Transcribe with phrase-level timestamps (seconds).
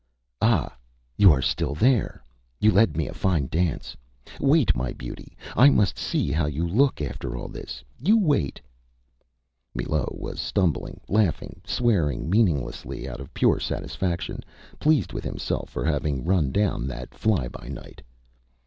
[0.41, 0.71] Â ÂAh!
[1.15, 2.23] You are still there.
[2.59, 3.95] You led me a fine dance.
[4.39, 7.83] Wait, my beauty, I must see how you look after all this.
[7.99, 8.59] You wait...
[9.77, 14.41] .Â Millot was stumbling, laughing, swearing meaninglessly out of pure satisfaction,
[14.79, 18.01] pleased with himself for having run down that fly by night.